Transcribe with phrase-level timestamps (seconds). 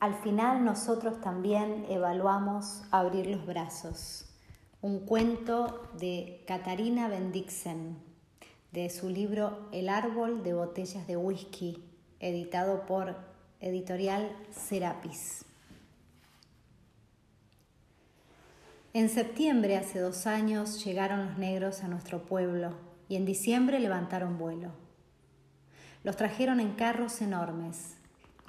[0.00, 4.26] Al final nosotros también evaluamos abrir los brazos.
[4.80, 7.98] Un cuento de Katarina Bendixen,
[8.70, 11.82] de su libro El árbol de botellas de whisky,
[12.20, 13.16] editado por
[13.60, 15.44] editorial Serapis.
[18.94, 22.72] En septiembre, hace dos años, llegaron los negros a nuestro pueblo
[23.08, 24.70] y en diciembre levantaron vuelo.
[26.04, 27.97] Los trajeron en carros enormes.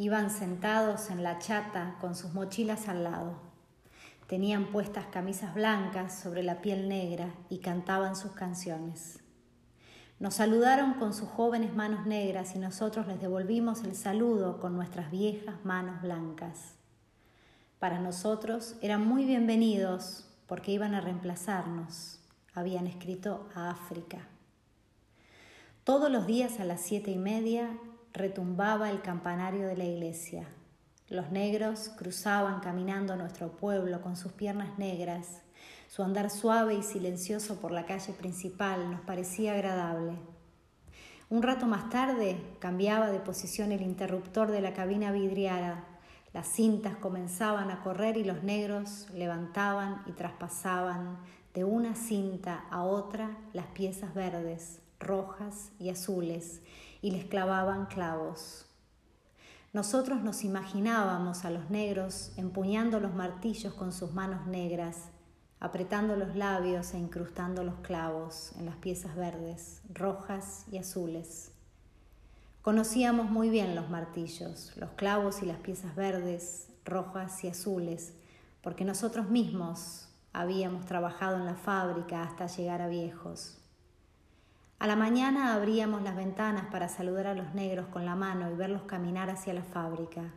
[0.01, 3.41] Iban sentados en la chata con sus mochilas al lado.
[4.27, 9.19] Tenían puestas camisas blancas sobre la piel negra y cantaban sus canciones.
[10.17, 15.11] Nos saludaron con sus jóvenes manos negras y nosotros les devolvimos el saludo con nuestras
[15.11, 16.75] viejas manos blancas.
[17.77, 22.21] Para nosotros eran muy bienvenidos porque iban a reemplazarnos.
[22.53, 24.19] Habían escrito a África.
[25.83, 27.77] Todos los días a las siete y media
[28.19, 30.47] retumbaba el campanario de la iglesia.
[31.07, 35.41] Los negros cruzaban caminando nuestro pueblo con sus piernas negras.
[35.87, 40.19] Su andar suave y silencioso por la calle principal nos parecía agradable.
[41.31, 45.85] Un rato más tarde cambiaba de posición el interruptor de la cabina vidriada
[46.33, 51.17] las cintas comenzaban a correr y los negros levantaban y traspasaban
[51.55, 56.61] de una cinta a otra las piezas verdes, rojas y azules
[57.01, 58.65] y les clavaban clavos.
[59.71, 65.09] Nosotros nos imaginábamos a los negros empuñando los martillos con sus manos negras,
[65.59, 71.51] apretando los labios e incrustando los clavos en las piezas verdes, rojas y azules.
[72.61, 78.13] Conocíamos muy bien los martillos, los clavos y las piezas verdes, rojas y azules,
[78.61, 83.57] porque nosotros mismos habíamos trabajado en la fábrica hasta llegar a viejos.
[84.79, 88.55] A la mañana abríamos las ventanas para saludar a los negros con la mano y
[88.55, 90.31] verlos caminar hacia la fábrica.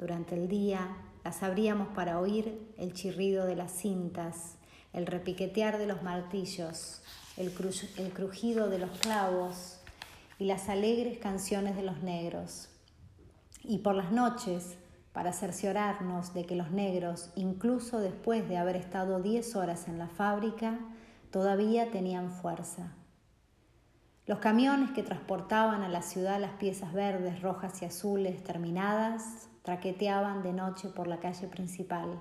[0.00, 4.56] Durante el día las abríamos para oír el chirrido de las cintas,
[4.92, 7.02] el repiquetear de los martillos,
[7.36, 9.78] el, crujido de los clavos
[10.40, 12.70] y las alegres canciones de los negros.
[13.62, 14.76] Y por las noches,
[15.12, 20.08] para cerciorarnos de que los negros, incluso después de haber estado diez horas en la
[20.08, 20.80] fábrica,
[21.30, 22.92] todavía tenían fuerza.
[24.28, 30.44] Los camiones que transportaban a la ciudad las piezas verdes, rojas y azules terminadas traqueteaban
[30.44, 32.20] de noche por la calle principal.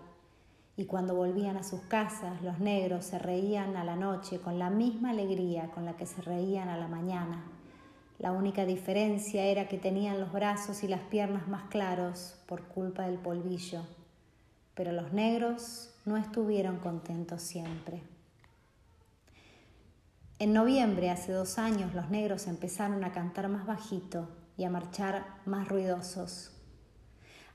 [0.76, 4.72] Y cuando volvían a sus casas, los negros se reían a la noche con la
[4.72, 7.44] misma alegría con la que se reían a la mañana
[8.20, 13.04] la única diferencia era que tenían los brazos y las piernas más claros por culpa
[13.04, 13.84] del polvillo,
[14.74, 18.02] pero los negros no estuvieron contentos siempre.
[20.40, 25.26] En noviembre, hace dos años, los negros empezaron a cantar más bajito y a marchar
[25.46, 26.52] más ruidosos.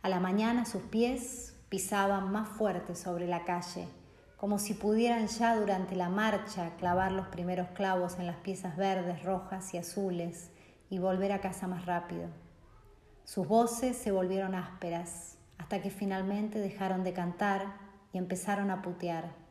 [0.02, 3.86] A la mañana sus pies pisaban más fuerte sobre la calle,
[4.36, 9.22] como si pudieran ya durante la marcha clavar los primeros clavos en las piezas verdes,
[9.22, 10.50] rojas y azules
[10.90, 12.26] y volver a casa más rápido.
[13.24, 17.76] Sus voces se volvieron ásperas hasta que finalmente dejaron de cantar
[18.12, 19.41] y empezaron a putear.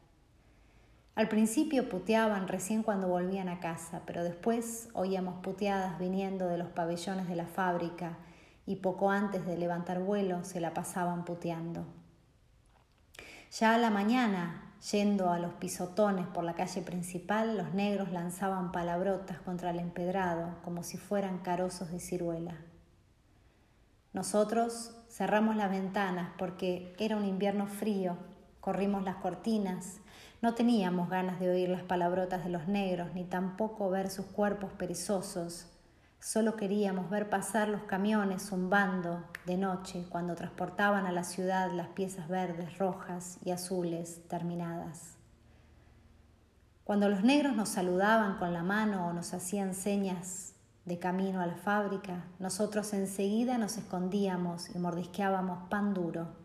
[1.16, 6.70] Al principio puteaban recién cuando volvían a casa, pero después oíamos puteadas viniendo de los
[6.70, 8.18] pabellones de la fábrica
[8.66, 11.86] y poco antes de levantar vuelo se la pasaban puteando.
[13.52, 18.72] Ya a la mañana Yendo a los pisotones por la calle principal, los negros lanzaban
[18.72, 22.56] palabrotas contra el empedrado como si fueran carozos de ciruela.
[24.12, 28.18] Nosotros cerramos las ventanas porque era un invierno frío,
[28.60, 30.01] corrimos las cortinas,
[30.42, 34.72] no teníamos ganas de oír las palabrotas de los negros ni tampoco ver sus cuerpos
[34.74, 35.72] perezosos
[36.24, 41.88] Solo queríamos ver pasar los camiones zumbando de noche cuando transportaban a la ciudad las
[41.88, 45.16] piezas verdes, rojas y azules terminadas.
[46.84, 50.54] Cuando los negros nos saludaban con la mano o nos hacían señas
[50.86, 56.41] de camino a la fábrica, nosotros enseguida nos escondíamos y mordisqueábamos pan duro.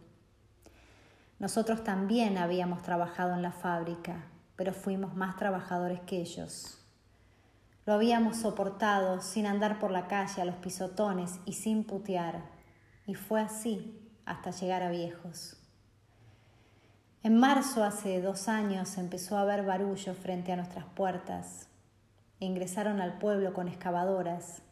[1.38, 4.24] Nosotros también habíamos trabajado en la fábrica,
[4.56, 6.78] pero fuimos más trabajadores que ellos.
[7.84, 12.42] Lo habíamos soportado sin andar por la calle a los pisotones y sin putear.
[13.06, 15.56] Y fue así hasta llegar a viejos.
[17.22, 21.68] En marzo, hace dos años, empezó a haber barullo frente a nuestras puertas.
[22.40, 24.62] Ingresaron al pueblo con excavadoras.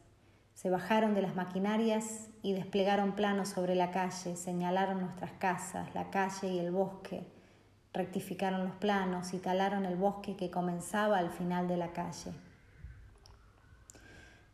[0.55, 6.11] Se bajaron de las maquinarias y desplegaron planos sobre la calle, señalaron nuestras casas, la
[6.11, 7.27] calle y el bosque.
[7.93, 12.33] Rectificaron los planos y talaron el bosque que comenzaba al final de la calle.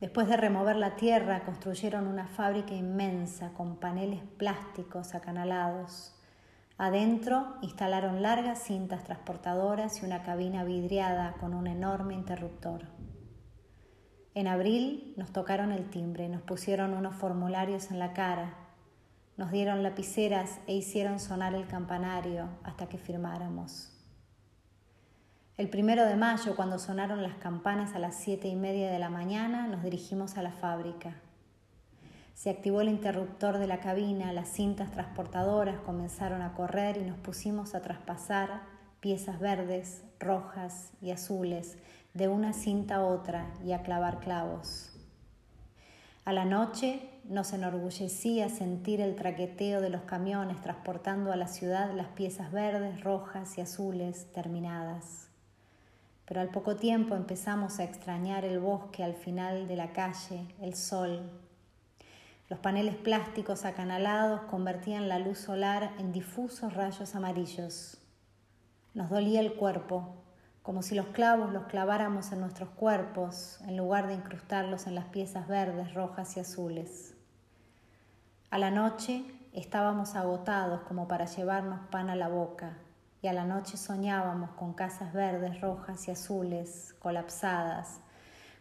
[0.00, 6.14] Después de remover la tierra, construyeron una fábrica inmensa con paneles plásticos acanalados.
[6.79, 12.87] Adentro instalaron largas cintas transportadoras y una cabina vidriada con un enorme interruptor.
[14.35, 18.55] En abril nos tocaron el timbre, nos pusieron unos formularios en la cara,
[19.37, 23.91] nos dieron lapiceras e hicieron sonar el campanario hasta que firmáramos.
[25.56, 29.11] El primero de mayo, cuando sonaron las campanas a las siete y media de la
[29.11, 31.17] mañana, nos dirigimos a la fábrica.
[32.35, 37.19] Se activó el interruptor de la cabina, las cintas transportadoras comenzaron a correr y nos
[37.19, 38.62] pusimos a traspasar
[39.00, 41.76] piezas verdes, rojas y azules
[42.15, 44.93] de una cinta a otra y a clavar clavos.
[46.25, 51.95] A la noche nos enorgullecía sentir el traqueteo de los camiones transportando a la ciudad
[51.95, 55.31] las piezas verdes, rojas y azules terminadas
[56.31, 60.77] pero al poco tiempo empezamos a extrañar el bosque al final de la calle, el
[60.77, 61.29] sol.
[62.49, 67.99] Los paneles plásticos acanalados convertían la luz solar en difusos rayos amarillos.
[68.95, 70.19] Nos dolía el cuerpo,
[70.62, 75.07] como si los clavos los claváramos en nuestros cuerpos en lugar de incrustarlos en las
[75.07, 77.15] piezas verdes, rojas y azules.
[78.51, 82.77] A la noche estábamos agotados como para llevarnos pan a la boca
[83.23, 88.01] y a la noche soñábamos con casas verdes, rojas y azules colapsadas,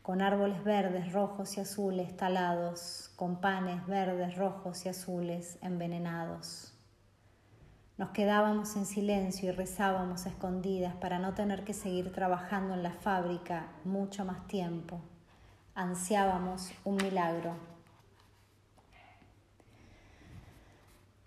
[0.01, 6.74] con árboles verdes, rojos y azules talados, con panes verdes, rojos y azules envenenados.
[8.00, 12.94] Nos quedábamos en silencio y rezábamos escondidas para no tener que seguir trabajando en la
[12.94, 15.01] fábrica mucho más tiempo.
[15.75, 17.57] Ansiábamos un milagro.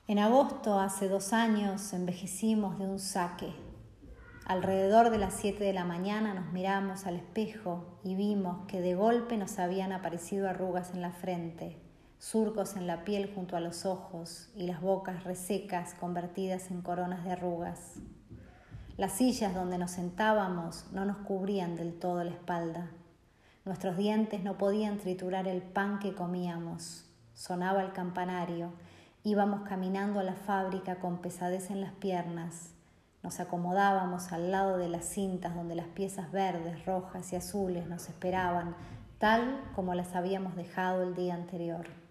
[0.08, 3.52] En agosto, hace dos años, envejecimos de un saque.
[4.46, 8.94] Alrededor de las siete de la mañana nos miramos al espejo y vimos que de
[8.94, 11.76] golpe nos habían aparecido arrugas en la frente,
[12.22, 17.24] surcos en la piel junto a los ojos y las bocas resecas convertidas en coronas
[17.24, 17.96] de arrugas.
[18.96, 22.92] Las sillas donde nos sentábamos no nos cubrían del todo la espalda.
[23.64, 27.04] Nuestros dientes no podían triturar el pan que comíamos.
[27.34, 28.72] Sonaba el campanario
[29.24, 32.74] Íbamos caminando a la fábrica con pesadez en las piernas.
[33.22, 38.08] Nos acomodábamos al lado de las cintas donde las piezas verdes, rojas y azules nos
[38.08, 38.74] esperaban,
[39.18, 42.01] tal como las habíamos dejado el día anterior.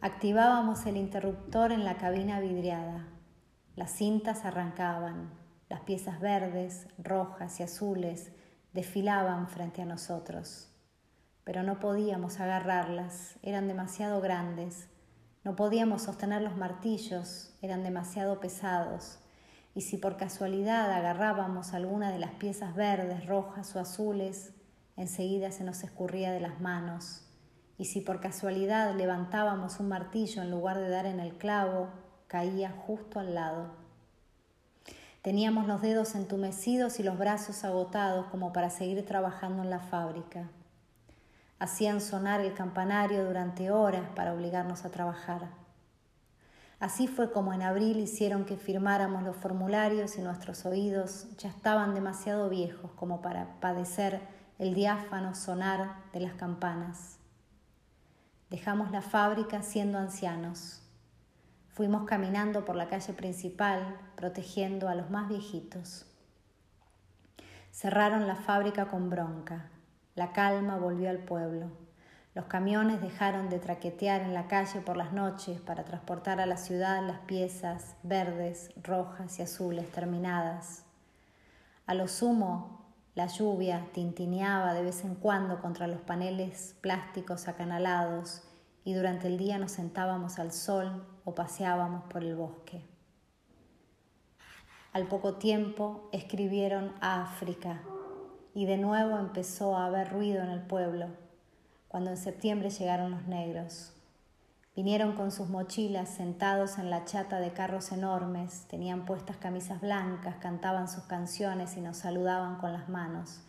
[0.00, 3.06] Activábamos el interruptor en la cabina vidriada.
[3.76, 5.30] Las cintas arrancaban,
[5.68, 8.32] las piezas verdes, rojas y azules
[8.72, 10.68] desfilaban frente a nosotros.
[11.44, 14.88] Pero no podíamos agarrarlas, eran demasiado grandes
[15.42, 19.18] no podíamos sostener los martillos, eran demasiado pesados,
[19.74, 24.52] y si por casualidad agarrábamos alguna de las piezas verdes, rojas o azules,
[24.96, 27.22] enseguida se nos escurría de las manos,
[27.80, 31.88] y si por casualidad levantábamos un martillo en lugar de dar en el clavo,
[32.26, 33.70] caía justo al lado.
[35.22, 40.50] Teníamos los dedos entumecidos y los brazos agotados como para seguir trabajando en la fábrica.
[41.58, 45.48] Hacían sonar el campanario durante horas para obligarnos a trabajar.
[46.80, 51.94] Así fue como en abril hicieron que firmáramos los formularios y nuestros oídos ya estaban
[51.94, 54.20] demasiado viejos como para padecer
[54.58, 57.19] el diáfano sonar de las campanas.
[58.50, 60.82] Dejamos la fábrica siendo ancianos.
[61.68, 66.04] Fuimos caminando por la calle principal, protegiendo a los más viejitos.
[67.70, 69.70] Cerraron la fábrica con bronca.
[70.16, 71.70] La calma volvió al pueblo.
[72.34, 76.56] Los camiones dejaron de traquetear en la calle por las noches para transportar a la
[76.56, 80.84] ciudad las piezas verdes, rojas y azules terminadas.
[81.86, 82.79] A lo sumo,
[83.14, 88.42] la lluvia tintineaba de vez en cuando contra los paneles plásticos acanalados
[88.84, 92.84] y durante el día nos sentábamos al sol o paseábamos por el bosque.
[94.92, 97.82] Al poco tiempo escribieron África
[98.54, 101.06] y de nuevo empezó a haber ruido en el pueblo,
[101.88, 103.92] cuando en septiembre llegaron los negros.
[104.74, 110.36] Vinieron con sus mochilas sentados en la chata de carros enormes, tenían puestas camisas blancas,
[110.36, 113.40] cantaban sus canciones y nos saludaban con las manos.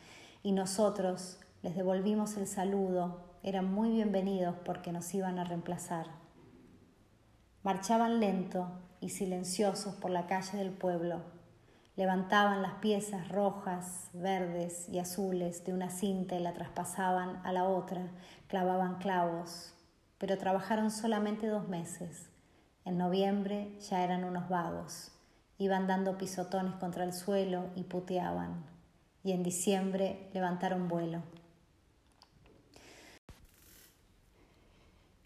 [0.44, 6.08] Y nosotros les devolvimos el saludo, eran muy bienvenidos porque nos iban a reemplazar.
[7.64, 11.22] Marchaban lento y silenciosos por la calle del pueblo,
[11.98, 17.66] Levantaban las piezas rojas, verdes y azules de una cinta y la traspasaban a la
[17.66, 18.10] otra,
[18.48, 19.74] clavaban clavos,
[20.22, 22.30] pero trabajaron solamente dos meses.
[22.86, 25.12] En noviembre ya eran unos vagos,
[25.58, 28.64] iban dando pisotones contra el suelo y puteaban,
[29.24, 31.24] y en diciembre levantaron vuelo.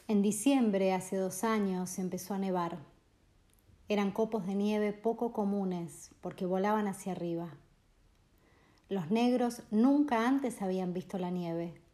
[0.07, 2.77] En diciembre, hace dos años, empezó a nevar.
[3.89, 7.49] Eran copos de nieve poco comunes porque volaban hacia arriba.
[8.87, 11.84] Los negros nunca antes habían visto la nieve.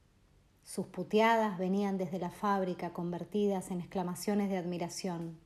[0.74, 5.38] Sus puteadas venían desde la fábrica convertidas en exclamaciones de admiración.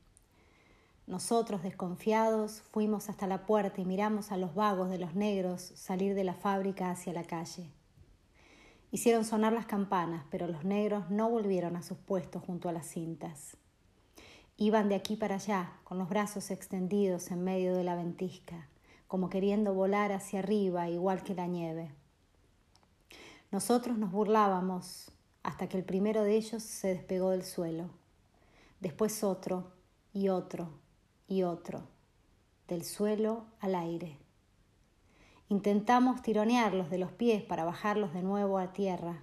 [1.08, 6.14] Nosotros, desconfiados, fuimos hasta la puerta y miramos a los vagos de los negros salir
[6.14, 7.72] de la fábrica hacia la calle.
[8.92, 12.86] Hicieron sonar las campanas, pero los negros no volvieron a sus puestos junto a las
[12.86, 13.56] cintas.
[14.56, 18.68] Iban de aquí para allá, con los brazos extendidos en medio de la ventisca,
[19.08, 21.90] como queriendo volar hacia arriba, igual que la nieve.
[23.50, 25.10] Nosotros nos burlábamos
[25.46, 27.90] hasta que el primero de ellos se despegó del suelo.
[28.80, 29.70] Después otro
[30.12, 30.70] y otro
[31.28, 31.84] y otro,
[32.66, 34.18] del suelo al aire.
[35.48, 39.22] Intentamos tironearlos de los pies para bajarlos de nuevo a tierra,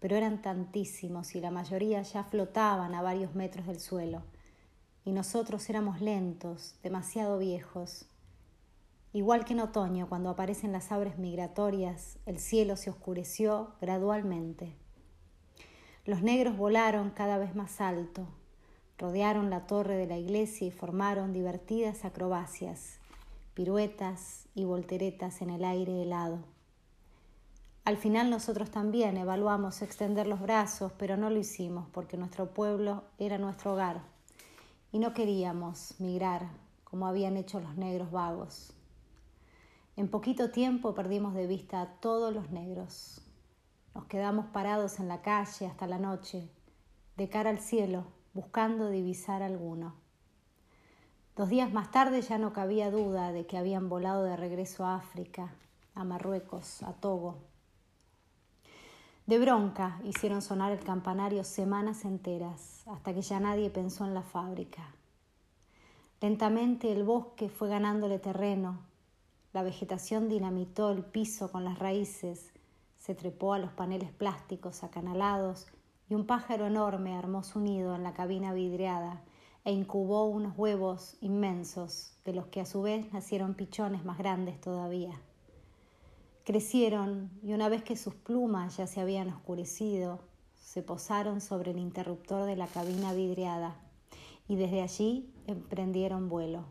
[0.00, 4.24] pero eran tantísimos y la mayoría ya flotaban a varios metros del suelo,
[5.04, 8.06] y nosotros éramos lentos, demasiado viejos.
[9.12, 14.76] Igual que en otoño, cuando aparecen las aves migratorias, el cielo se oscureció gradualmente.
[16.06, 18.28] Los negros volaron cada vez más alto,
[18.96, 23.00] rodearon la torre de la iglesia y formaron divertidas acrobacias,
[23.54, 26.38] piruetas y volteretas en el aire helado.
[27.84, 33.02] Al final nosotros también evaluamos extender los brazos, pero no lo hicimos porque nuestro pueblo
[33.18, 34.00] era nuestro hogar
[34.92, 36.50] y no queríamos migrar
[36.84, 38.72] como habían hecho los negros vagos.
[39.96, 43.25] En poquito tiempo perdimos de vista a todos los negros.
[43.96, 46.50] Nos quedamos parados en la calle hasta la noche,
[47.16, 49.94] de cara al cielo, buscando divisar alguno.
[51.34, 54.96] Dos días más tarde ya no cabía duda de que habían volado de regreso a
[54.96, 55.54] África,
[55.94, 57.38] a Marruecos, a Togo.
[59.24, 64.22] De bronca hicieron sonar el campanario semanas enteras, hasta que ya nadie pensó en la
[64.22, 64.94] fábrica.
[66.20, 68.78] Lentamente el bosque fue ganándole terreno,
[69.54, 72.52] la vegetación dinamitó el piso con las raíces,
[73.06, 75.68] se trepó a los paneles plásticos acanalados
[76.08, 79.22] y un pájaro enorme armó su nido en la cabina vidriada
[79.64, 84.60] e incubó unos huevos inmensos, de los que a su vez nacieron pichones más grandes
[84.60, 85.20] todavía.
[86.42, 90.18] Crecieron y una vez que sus plumas ya se habían oscurecido,
[90.56, 93.76] se posaron sobre el interruptor de la cabina vidriada
[94.48, 96.64] y desde allí emprendieron vuelo.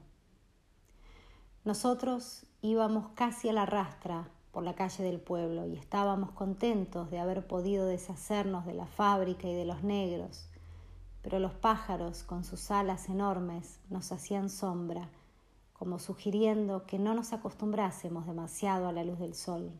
[1.64, 7.20] Nosotros íbamos casi a la rastra por la calle del pueblo y estábamos contentos de
[7.20, 10.48] haber podido deshacernos de la fábrica y de los negros,
[11.22, 15.10] pero los pájaros con sus alas enormes nos hacían sombra,
[15.74, 19.74] como sugiriendo que no nos acostumbrásemos demasiado a la luz del sol.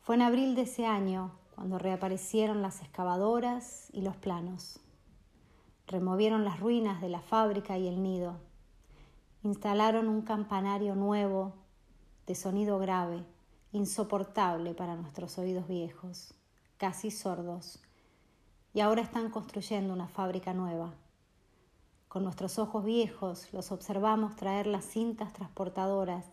[0.00, 4.80] Fue en abril de ese año cuando reaparecieron las excavadoras y los planos.
[5.86, 8.34] Removieron las ruinas de la fábrica y el nido.
[9.44, 11.65] Instalaron un campanario nuevo
[12.26, 13.24] de sonido grave,
[13.72, 16.34] insoportable para nuestros oídos viejos,
[16.78, 17.80] casi sordos
[18.76, 20.92] y ahora están construyendo una fábrica nueva.
[22.08, 26.26] Con nuestros ojos viejos los observamos traer las cintas transportadoras,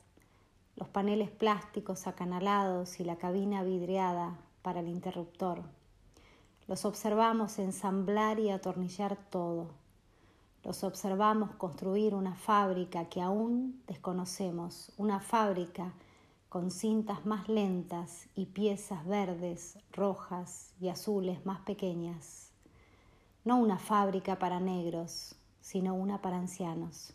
[0.76, 5.62] los paneles plásticos acanalados y la cabina vidriada para el interruptor.
[6.68, 9.70] Los observamos ensamblar y atornillar todo.
[10.64, 15.94] Los observamos construir una fábrica que aún desconocemos, una fábrica
[16.48, 22.52] con cintas más lentas y piezas verdes, rojas y azules más pequeñas.
[23.44, 27.14] No una fábrica para negros, sino una para ancianos.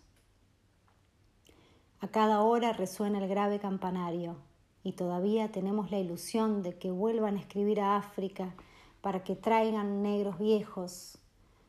[2.00, 4.36] A cada hora resuena el grave campanario
[4.82, 8.54] y todavía tenemos la ilusión de que vuelvan a escribir a África
[9.00, 11.18] para que traigan negros viejos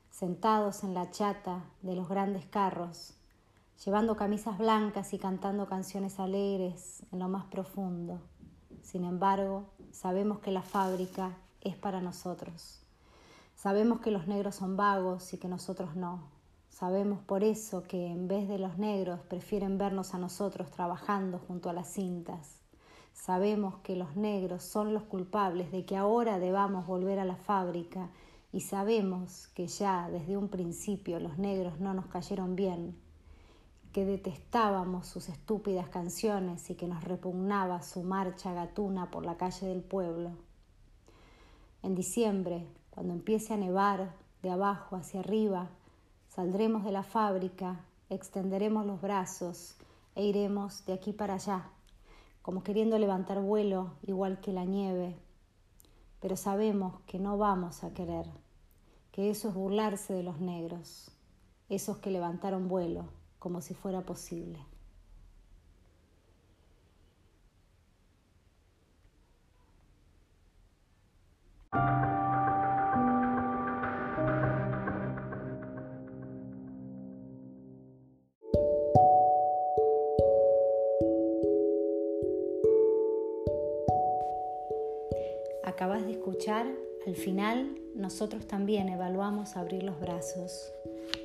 [0.10, 3.16] sentados en la chata de los grandes carros
[3.86, 8.20] llevando camisas blancas y cantando canciones alegres en lo más profundo.
[8.84, 12.82] Sin embargo, sabemos que la fábrica es para nosotros.
[13.56, 16.24] Sabemos que los negros son vagos y que nosotros no.
[16.70, 21.70] Sabemos por eso que en vez de los negros prefieren vernos a nosotros trabajando junto
[21.70, 22.58] a las cintas.
[23.14, 28.10] Sabemos que los negros son los culpables de que ahora debamos volver a la fábrica
[28.52, 32.96] y sabemos que ya desde un principio los negros no nos cayeron bien
[33.92, 39.68] que detestábamos sus estúpidas canciones y que nos repugnaba su marcha gatuna por la calle
[39.68, 40.32] del pueblo.
[41.82, 44.14] En diciembre, cuando empiece a nevar
[44.44, 45.70] de abajo hacia arriba,
[46.30, 49.76] saldremos de la fábrica, extenderemos los brazos
[50.16, 51.70] e iremos de aquí para allá,
[52.42, 55.16] como queriendo levantar vuelo igual que la nieve.
[56.20, 58.26] Pero sabemos que no vamos a querer,
[59.12, 61.12] que eso es burlarse de los negros,
[61.70, 63.10] esos que levantaron vuelo
[63.40, 64.60] como si fuera posible.
[85.64, 86.66] Acabas de escuchar,
[87.06, 90.72] al final nosotros también evaluamos abrir los brazos.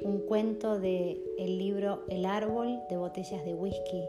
[0.03, 4.03] Un cuento de el libro El árbol de botellas de whisky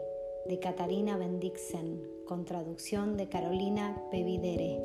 [0.46, 4.80] de Katarina Bendixen, con traducción de Carolina Pevidere,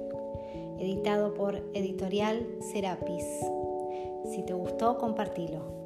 [0.79, 3.25] editado por Editorial Serapis.
[4.31, 5.80] Si te gustó, compartilo.